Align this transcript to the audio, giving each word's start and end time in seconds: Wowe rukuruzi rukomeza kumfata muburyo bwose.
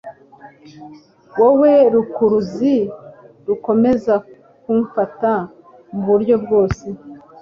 Wowe 1.39 1.73
rukuruzi 1.93 2.75
rukomeza 3.47 4.13
kumfata 4.61 5.33
muburyo 5.93 6.35
bwose. 6.43 6.85